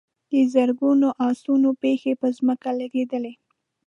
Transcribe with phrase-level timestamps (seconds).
[0.31, 3.33] د زرګونو آسونو پښې پر ځمکه لګېدلې.